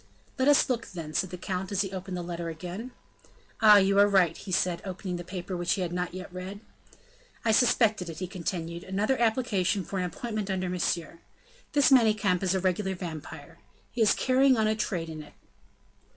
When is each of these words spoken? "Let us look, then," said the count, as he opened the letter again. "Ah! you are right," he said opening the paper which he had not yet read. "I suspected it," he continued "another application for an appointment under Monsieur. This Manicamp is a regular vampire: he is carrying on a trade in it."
"Let 0.39 0.47
us 0.47 0.67
look, 0.67 0.87
then," 0.87 1.13
said 1.13 1.29
the 1.29 1.37
count, 1.37 1.71
as 1.71 1.81
he 1.81 1.91
opened 1.91 2.17
the 2.17 2.23
letter 2.23 2.49
again. 2.49 2.89
"Ah! 3.61 3.77
you 3.77 3.99
are 3.99 4.07
right," 4.07 4.35
he 4.35 4.51
said 4.51 4.81
opening 4.83 5.17
the 5.17 5.23
paper 5.23 5.55
which 5.55 5.73
he 5.73 5.81
had 5.81 5.93
not 5.93 6.15
yet 6.15 6.33
read. 6.33 6.59
"I 7.45 7.51
suspected 7.51 8.09
it," 8.09 8.17
he 8.17 8.25
continued 8.25 8.83
"another 8.83 9.19
application 9.21 9.83
for 9.85 9.99
an 9.99 10.05
appointment 10.05 10.49
under 10.49 10.69
Monsieur. 10.69 11.19
This 11.73 11.91
Manicamp 11.91 12.41
is 12.41 12.55
a 12.55 12.59
regular 12.59 12.95
vampire: 12.95 13.59
he 13.91 14.01
is 14.01 14.15
carrying 14.15 14.57
on 14.57 14.65
a 14.65 14.75
trade 14.75 15.07
in 15.07 15.21
it." 15.21 15.33